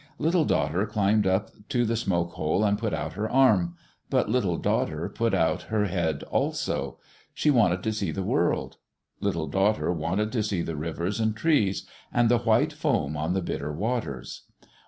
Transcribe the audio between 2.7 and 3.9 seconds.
put out her arm.